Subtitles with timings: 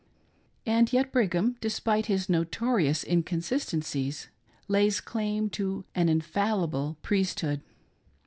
[0.65, 4.29] And yet Brigham, despite his notorious inconsistencies,
[4.67, 7.61] lays claim to an" Infalli ble Priesthood